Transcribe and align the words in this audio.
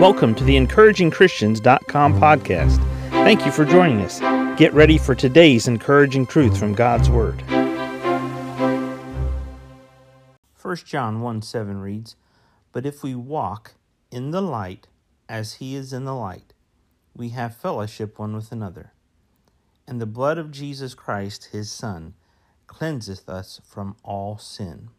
Welcome 0.00 0.34
to 0.34 0.44
the 0.44 0.56
encouragingchristians.com 0.56 2.20
podcast. 2.20 2.78
Thank 3.10 3.46
you 3.46 3.52
for 3.52 3.64
joining 3.64 4.00
us. 4.00 4.18
Get 4.58 4.74
ready 4.74 4.98
for 4.98 5.14
today's 5.14 5.68
encouraging 5.68 6.26
truth 6.26 6.58
from 6.58 6.74
God's 6.74 7.08
Word. 7.08 7.40
1 10.60 10.76
John 10.84 11.20
1 11.20 11.42
7 11.42 11.80
reads, 11.80 12.16
But 12.72 12.84
if 12.84 13.04
we 13.04 13.14
walk 13.14 13.76
in 14.10 14.32
the 14.32 14.42
light 14.42 14.88
as 15.28 15.54
he 15.54 15.76
is 15.76 15.92
in 15.92 16.04
the 16.04 16.14
light, 16.14 16.54
we 17.14 17.28
have 17.28 17.56
fellowship 17.56 18.18
one 18.18 18.34
with 18.34 18.50
another. 18.50 18.92
And 19.86 20.00
the 20.00 20.06
blood 20.06 20.38
of 20.38 20.50
Jesus 20.50 20.94
Christ, 20.94 21.50
his 21.52 21.70
Son, 21.70 22.14
cleanseth 22.66 23.28
us 23.28 23.60
from 23.64 23.94
all 24.02 24.38
sin. 24.38 24.90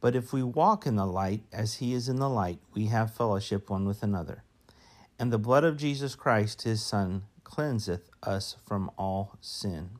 But 0.00 0.16
if 0.16 0.32
we 0.32 0.42
walk 0.42 0.86
in 0.86 0.96
the 0.96 1.06
light 1.06 1.42
as 1.52 1.74
he 1.74 1.92
is 1.92 2.08
in 2.08 2.16
the 2.16 2.28
light, 2.28 2.58
we 2.74 2.86
have 2.86 3.14
fellowship 3.14 3.68
one 3.68 3.86
with 3.86 4.02
another. 4.02 4.44
And 5.18 5.30
the 5.30 5.38
blood 5.38 5.64
of 5.64 5.76
Jesus 5.76 6.14
Christ, 6.14 6.62
his 6.62 6.82
Son, 6.82 7.24
cleanseth 7.44 8.08
us 8.22 8.56
from 8.66 8.90
all 8.96 9.36
sin. 9.40 9.90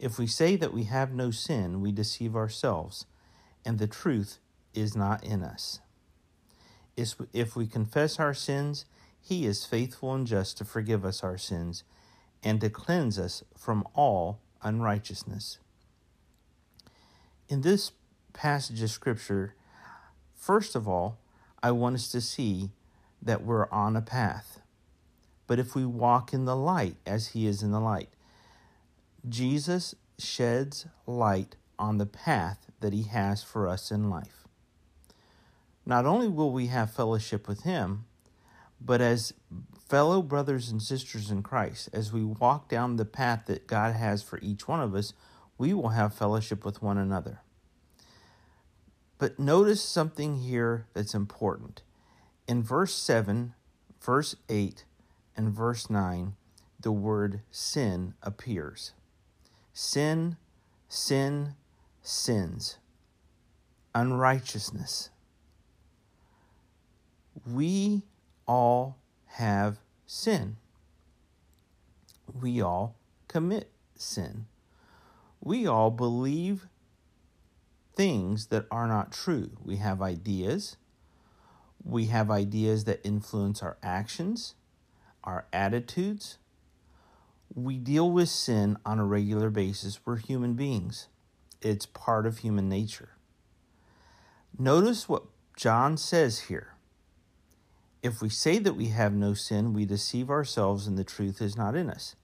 If 0.00 0.18
we 0.18 0.26
say 0.26 0.56
that 0.56 0.74
we 0.74 0.84
have 0.84 1.12
no 1.12 1.30
sin, 1.30 1.80
we 1.80 1.92
deceive 1.92 2.34
ourselves, 2.34 3.06
and 3.64 3.78
the 3.78 3.86
truth 3.86 4.38
is 4.74 4.96
not 4.96 5.22
in 5.22 5.42
us. 5.42 5.80
If 6.96 7.56
we 7.56 7.66
confess 7.66 8.18
our 8.18 8.34
sins, 8.34 8.84
he 9.20 9.46
is 9.46 9.64
faithful 9.64 10.12
and 10.12 10.26
just 10.26 10.58
to 10.58 10.64
forgive 10.64 11.04
us 11.04 11.22
our 11.22 11.38
sins 11.38 11.84
and 12.42 12.60
to 12.60 12.68
cleanse 12.68 13.18
us 13.18 13.44
from 13.56 13.86
all 13.94 14.40
unrighteousness. 14.62 15.58
In 17.48 17.62
this 17.62 17.92
passage 18.34 18.82
of 18.82 18.90
Scripture, 18.90 19.54
first 20.34 20.74
of 20.74 20.86
all, 20.86 21.18
I 21.62 21.70
want 21.70 21.94
us 21.94 22.10
to 22.12 22.20
see 22.20 22.70
that 23.22 23.42
we're 23.42 23.70
on 23.70 23.96
a 23.96 24.02
path. 24.02 24.60
But 25.46 25.58
if 25.58 25.74
we 25.74 25.86
walk 25.86 26.34
in 26.34 26.44
the 26.44 26.56
light 26.56 26.96
as 27.06 27.28
He 27.28 27.46
is 27.46 27.62
in 27.62 27.70
the 27.70 27.80
light, 27.80 28.10
Jesus 29.26 29.94
sheds 30.18 30.86
light 31.06 31.56
on 31.78 31.96
the 31.96 32.06
path 32.06 32.66
that 32.80 32.92
He 32.92 33.04
has 33.04 33.42
for 33.42 33.66
us 33.66 33.90
in 33.90 34.10
life. 34.10 34.46
Not 35.86 36.06
only 36.06 36.28
will 36.28 36.50
we 36.52 36.66
have 36.66 36.92
fellowship 36.92 37.48
with 37.48 37.62
Him, 37.62 38.04
but 38.80 39.00
as 39.00 39.32
fellow 39.88 40.22
brothers 40.22 40.70
and 40.70 40.82
sisters 40.82 41.30
in 41.30 41.42
Christ, 41.42 41.88
as 41.92 42.12
we 42.12 42.24
walk 42.24 42.68
down 42.68 42.96
the 42.96 43.04
path 43.04 43.44
that 43.46 43.66
God 43.66 43.94
has 43.94 44.22
for 44.22 44.38
each 44.42 44.66
one 44.66 44.80
of 44.80 44.94
us, 44.94 45.12
we 45.56 45.72
will 45.72 45.90
have 45.90 46.14
fellowship 46.14 46.64
with 46.64 46.82
one 46.82 46.98
another. 46.98 47.40
But 49.24 49.38
notice 49.38 49.80
something 49.80 50.36
here 50.36 50.84
that's 50.92 51.14
important. 51.14 51.80
In 52.46 52.62
verse 52.62 52.92
7, 52.92 53.54
verse 53.98 54.36
8, 54.50 54.84
and 55.34 55.50
verse 55.50 55.88
9, 55.88 56.34
the 56.78 56.92
word 56.92 57.40
sin 57.50 58.12
appears. 58.22 58.92
Sin, 59.72 60.36
sin, 60.90 61.54
sins, 62.02 62.76
unrighteousness. 63.94 65.08
We 67.50 68.02
all 68.46 68.98
have 69.24 69.78
sin. 70.04 70.58
We 72.38 72.60
all 72.60 72.94
commit 73.28 73.70
sin. 73.96 74.44
We 75.40 75.66
all 75.66 75.90
believe 75.90 76.66
things 77.96 78.46
that 78.46 78.66
are 78.70 78.86
not 78.86 79.12
true. 79.12 79.50
We 79.62 79.76
have 79.76 80.02
ideas. 80.02 80.76
We 81.82 82.06
have 82.06 82.30
ideas 82.30 82.84
that 82.84 83.04
influence 83.04 83.62
our 83.62 83.76
actions, 83.82 84.54
our 85.22 85.46
attitudes. 85.52 86.38
We 87.54 87.76
deal 87.76 88.10
with 88.10 88.30
sin 88.30 88.78
on 88.86 88.98
a 88.98 89.04
regular 89.04 89.50
basis. 89.50 90.00
We're 90.04 90.16
human 90.16 90.54
beings, 90.54 91.08
it's 91.60 91.86
part 91.86 92.26
of 92.26 92.38
human 92.38 92.68
nature. 92.68 93.10
Notice 94.58 95.08
what 95.08 95.24
John 95.56 95.96
says 95.96 96.40
here. 96.40 96.74
If 98.02 98.20
we 98.20 98.28
say 98.28 98.58
that 98.58 98.76
we 98.76 98.88
have 98.88 99.12
no 99.12 99.34
sin, 99.34 99.72
we 99.72 99.84
deceive 99.84 100.30
ourselves 100.30 100.86
and 100.86 100.98
the 100.98 101.04
truth 101.04 101.40
is 101.40 101.56
not 101.56 101.74
in 101.74 101.88
us. 101.88 102.16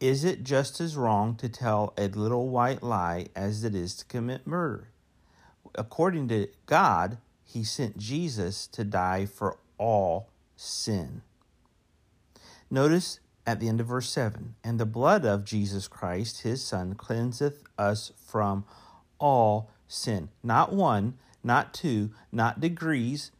Is 0.00 0.24
it 0.24 0.44
just 0.44 0.80
as 0.80 0.96
wrong 0.96 1.36
to 1.36 1.48
tell 1.48 1.94
a 1.96 2.08
little 2.08 2.48
white 2.48 2.82
lie 2.82 3.28
as 3.34 3.64
it 3.64 3.74
is 3.74 3.94
to 3.96 4.04
commit 4.04 4.46
murder? 4.46 4.88
According 5.74 6.28
to 6.28 6.48
God, 6.66 7.18
He 7.44 7.64
sent 7.64 7.96
Jesus 7.96 8.66
to 8.68 8.84
die 8.84 9.24
for 9.24 9.56
all 9.78 10.28
sin. 10.54 11.22
Notice 12.70 13.20
at 13.46 13.60
the 13.60 13.68
end 13.68 13.80
of 13.80 13.86
verse 13.86 14.10
7 14.10 14.56
And 14.62 14.78
the 14.78 14.84
blood 14.84 15.24
of 15.24 15.44
Jesus 15.44 15.88
Christ, 15.88 16.42
His 16.42 16.62
Son, 16.62 16.94
cleanseth 16.94 17.62
us 17.78 18.12
from 18.26 18.64
all 19.18 19.70
sin. 19.88 20.28
Not 20.42 20.74
one, 20.74 21.14
not 21.42 21.72
two, 21.72 22.10
not 22.30 22.60
degrees, 22.60 23.30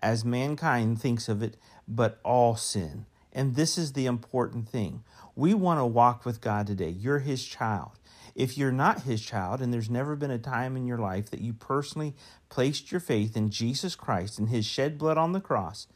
as 0.00 0.24
mankind 0.24 1.00
thinks 1.00 1.28
of 1.28 1.42
it, 1.42 1.56
but 1.86 2.20
all 2.24 2.56
sin. 2.56 3.04
And 3.36 3.54
this 3.54 3.76
is 3.76 3.92
the 3.92 4.06
important 4.06 4.66
thing. 4.66 5.04
We 5.34 5.52
want 5.52 5.78
to 5.78 5.84
walk 5.84 6.24
with 6.24 6.40
God 6.40 6.66
today. 6.66 6.88
You're 6.88 7.18
His 7.18 7.44
child. 7.44 7.90
If 8.34 8.56
you're 8.56 8.72
not 8.72 9.02
His 9.02 9.20
child, 9.20 9.60
and 9.60 9.74
there's 9.74 9.90
never 9.90 10.16
been 10.16 10.30
a 10.30 10.38
time 10.38 10.74
in 10.74 10.86
your 10.86 10.96
life 10.96 11.28
that 11.30 11.42
you 11.42 11.52
personally 11.52 12.14
placed 12.48 12.90
your 12.90 13.00
faith 13.00 13.36
in 13.36 13.50
Jesus 13.50 13.94
Christ 13.94 14.38
and 14.38 14.48
His 14.48 14.64
shed 14.64 14.96
blood 14.96 15.18
on 15.18 15.32
the 15.32 15.40
cross 15.42 15.86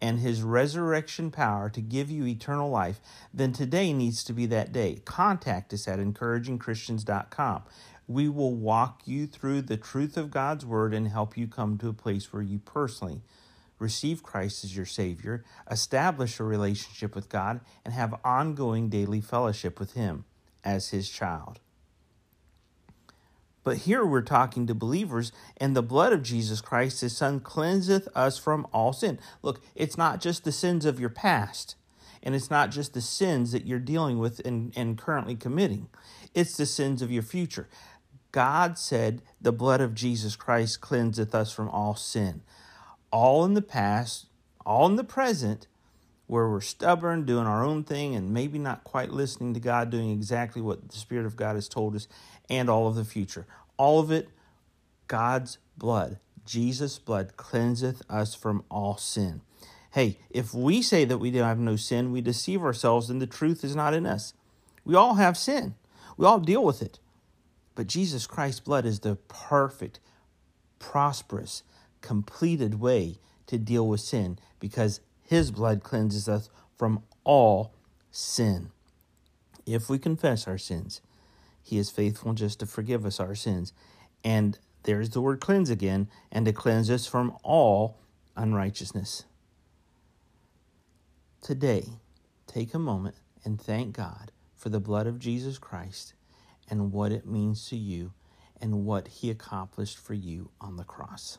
and 0.00 0.20
His 0.20 0.42
resurrection 0.42 1.30
power 1.30 1.68
to 1.68 1.82
give 1.82 2.10
you 2.10 2.26
eternal 2.26 2.70
life, 2.70 3.00
then 3.34 3.52
today 3.52 3.92
needs 3.92 4.24
to 4.24 4.32
be 4.32 4.46
that 4.46 4.72
day. 4.72 5.02
Contact 5.04 5.74
us 5.74 5.86
at 5.86 5.98
encouragingchristians.com. 5.98 7.64
We 8.06 8.30
will 8.30 8.54
walk 8.54 9.02
you 9.04 9.26
through 9.26 9.62
the 9.62 9.76
truth 9.76 10.16
of 10.16 10.30
God's 10.30 10.64
Word 10.64 10.94
and 10.94 11.08
help 11.08 11.36
you 11.36 11.48
come 11.48 11.76
to 11.78 11.90
a 11.90 11.92
place 11.92 12.32
where 12.32 12.40
you 12.40 12.58
personally 12.60 13.20
receive 13.78 14.22
Christ 14.22 14.64
as 14.64 14.76
your 14.76 14.86
Savior, 14.86 15.44
establish 15.70 16.38
a 16.38 16.44
relationship 16.44 17.14
with 17.14 17.28
God, 17.28 17.60
and 17.84 17.94
have 17.94 18.20
ongoing 18.24 18.88
daily 18.88 19.20
fellowship 19.20 19.78
with 19.78 19.94
Him 19.94 20.24
as 20.64 20.90
His 20.90 21.08
child. 21.08 21.60
But 23.64 23.78
here 23.78 24.04
we're 24.04 24.22
talking 24.22 24.66
to 24.66 24.74
believers, 24.74 25.30
and 25.58 25.76
the 25.76 25.82
blood 25.82 26.12
of 26.12 26.22
Jesus 26.22 26.60
Christ, 26.60 27.02
His 27.02 27.16
Son, 27.16 27.40
cleanseth 27.40 28.08
us 28.14 28.38
from 28.38 28.66
all 28.72 28.92
sin. 28.92 29.18
Look, 29.42 29.60
it's 29.74 29.98
not 29.98 30.20
just 30.20 30.44
the 30.44 30.52
sins 30.52 30.84
of 30.84 30.98
your 30.98 31.10
past, 31.10 31.76
and 32.22 32.34
it's 32.34 32.50
not 32.50 32.70
just 32.70 32.94
the 32.94 33.00
sins 33.00 33.52
that 33.52 33.66
you're 33.66 33.78
dealing 33.78 34.18
with 34.18 34.40
and, 34.44 34.72
and 34.74 34.98
currently 34.98 35.36
committing, 35.36 35.88
it's 36.34 36.56
the 36.56 36.66
sins 36.66 37.02
of 37.02 37.12
your 37.12 37.22
future. 37.22 37.68
God 38.32 38.78
said, 38.78 39.22
The 39.40 39.52
blood 39.52 39.80
of 39.80 39.94
Jesus 39.94 40.36
Christ 40.36 40.80
cleanseth 40.80 41.34
us 41.34 41.52
from 41.52 41.68
all 41.68 41.94
sin 41.94 42.42
all 43.10 43.44
in 43.44 43.54
the 43.54 43.62
past, 43.62 44.26
all 44.64 44.86
in 44.86 44.96
the 44.96 45.04
present, 45.04 45.66
where 46.26 46.48
we're 46.48 46.60
stubborn, 46.60 47.24
doing 47.24 47.46
our 47.46 47.64
own 47.64 47.82
thing, 47.82 48.14
and 48.14 48.32
maybe 48.32 48.58
not 48.58 48.84
quite 48.84 49.10
listening 49.10 49.54
to 49.54 49.60
God, 49.60 49.90
doing 49.90 50.10
exactly 50.10 50.60
what 50.60 50.90
the 50.90 50.98
Spirit 50.98 51.24
of 51.24 51.36
God 51.36 51.54
has 51.54 51.68
told 51.68 51.96
us, 51.96 52.06
and 52.50 52.68
all 52.68 52.86
of 52.86 52.94
the 52.94 53.04
future. 53.04 53.46
All 53.78 53.98
of 53.98 54.10
it, 54.10 54.28
God's 55.06 55.58
blood, 55.76 56.18
Jesus' 56.44 56.98
blood, 56.98 57.36
cleanseth 57.36 58.02
us 58.10 58.34
from 58.34 58.62
all 58.70 58.98
sin. 58.98 59.40
Hey, 59.92 60.18
if 60.28 60.52
we 60.52 60.82
say 60.82 61.06
that 61.06 61.18
we 61.18 61.30
have 61.32 61.58
no 61.58 61.76
sin, 61.76 62.12
we 62.12 62.20
deceive 62.20 62.62
ourselves, 62.62 63.08
and 63.08 63.22
the 63.22 63.26
truth 63.26 63.64
is 63.64 63.74
not 63.74 63.94
in 63.94 64.04
us. 64.04 64.34
We 64.84 64.94
all 64.94 65.14
have 65.14 65.36
sin, 65.36 65.76
we 66.16 66.26
all 66.26 66.40
deal 66.40 66.62
with 66.62 66.82
it. 66.82 66.98
But 67.74 67.86
Jesus 67.86 68.26
Christ's 68.26 68.60
blood 68.60 68.84
is 68.84 69.00
the 69.00 69.14
perfect, 69.28 70.00
prosperous, 70.78 71.62
completed 72.00 72.80
way 72.80 73.18
to 73.46 73.58
deal 73.58 73.86
with 73.86 74.00
sin 74.00 74.38
because 74.60 75.00
his 75.22 75.50
blood 75.50 75.82
cleanses 75.82 76.28
us 76.28 76.50
from 76.76 77.02
all 77.24 77.74
sin. 78.10 78.70
If 79.66 79.88
we 79.90 79.98
confess 79.98 80.46
our 80.48 80.58
sins, 80.58 81.00
he 81.62 81.78
is 81.78 81.90
faithful 81.90 82.32
just 82.32 82.60
to 82.60 82.66
forgive 82.66 83.04
us 83.04 83.20
our 83.20 83.34
sins. 83.34 83.72
And 84.24 84.58
there's 84.84 85.10
the 85.10 85.20
word 85.20 85.40
cleanse 85.40 85.68
again, 85.68 86.08
and 86.32 86.46
to 86.46 86.52
cleanse 86.52 86.90
us 86.90 87.06
from 87.06 87.36
all 87.42 87.98
unrighteousness. 88.36 89.24
Today, 91.42 91.88
take 92.46 92.72
a 92.72 92.78
moment 92.78 93.16
and 93.44 93.60
thank 93.60 93.94
God 93.94 94.32
for 94.54 94.70
the 94.70 94.80
blood 94.80 95.06
of 95.06 95.18
Jesus 95.18 95.58
Christ 95.58 96.14
and 96.70 96.92
what 96.92 97.12
it 97.12 97.26
means 97.26 97.68
to 97.68 97.76
you 97.76 98.12
and 98.60 98.84
what 98.84 99.08
he 99.08 99.30
accomplished 99.30 99.98
for 99.98 100.14
you 100.14 100.50
on 100.60 100.76
the 100.76 100.84
cross. 100.84 101.38